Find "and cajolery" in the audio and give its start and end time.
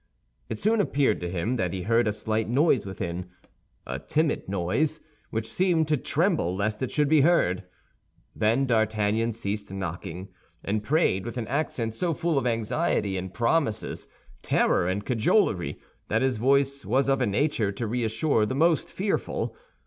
14.87-15.77